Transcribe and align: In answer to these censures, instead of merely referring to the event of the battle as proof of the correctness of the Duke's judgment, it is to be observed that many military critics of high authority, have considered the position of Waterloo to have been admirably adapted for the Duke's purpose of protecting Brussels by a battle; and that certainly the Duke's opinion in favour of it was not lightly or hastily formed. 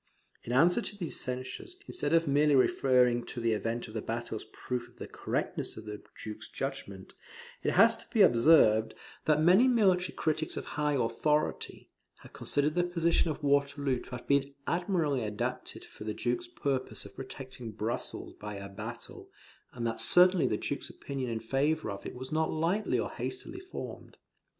In 0.41 0.51
answer 0.51 0.81
to 0.81 0.97
these 0.97 1.19
censures, 1.19 1.75
instead 1.85 2.11
of 2.11 2.27
merely 2.27 2.55
referring 2.55 3.23
to 3.27 3.39
the 3.39 3.53
event 3.53 3.87
of 3.87 3.93
the 3.93 4.01
battle 4.01 4.33
as 4.35 4.45
proof 4.45 4.87
of 4.89 4.95
the 4.95 5.07
correctness 5.07 5.77
of 5.77 5.85
the 5.85 6.01
Duke's 6.23 6.49
judgment, 6.49 7.13
it 7.61 7.79
is 7.79 7.95
to 7.97 8.09
be 8.09 8.23
observed 8.23 8.95
that 9.25 9.43
many 9.43 9.67
military 9.67 10.15
critics 10.15 10.57
of 10.57 10.65
high 10.73 10.93
authority, 10.95 11.91
have 12.21 12.33
considered 12.33 12.73
the 12.73 12.83
position 12.83 13.29
of 13.29 13.43
Waterloo 13.43 13.99
to 13.99 14.09
have 14.09 14.25
been 14.25 14.55
admirably 14.65 15.21
adapted 15.23 15.85
for 15.85 16.03
the 16.03 16.15
Duke's 16.15 16.47
purpose 16.47 17.05
of 17.05 17.15
protecting 17.15 17.71
Brussels 17.71 18.33
by 18.33 18.55
a 18.55 18.69
battle; 18.69 19.29
and 19.71 19.85
that 19.85 19.99
certainly 20.01 20.47
the 20.47 20.57
Duke's 20.57 20.89
opinion 20.89 21.29
in 21.29 21.39
favour 21.41 21.91
of 21.91 22.07
it 22.07 22.15
was 22.15 22.31
not 22.31 22.49
lightly 22.51 22.97
or 22.97 23.11
hastily 23.11 23.59
formed. 23.59 24.17